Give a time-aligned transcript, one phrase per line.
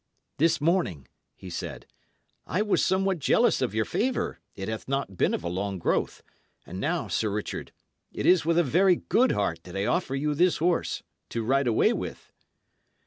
[0.39, 1.85] "This morning," he said,
[2.47, 6.23] "I was somewhat jealous of your favour; it hath not been of a long growth;
[6.65, 7.71] and now, Sir Richard,
[8.11, 11.67] it is with a very good heart that I offer you this horse to ride
[11.67, 12.31] away with."